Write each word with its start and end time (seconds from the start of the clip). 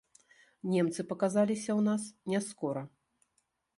Немцы 0.75 1.05
паказаліся 1.11 1.67
ў 1.75 1.81
нас 1.91 2.01
няскора. 2.33 2.83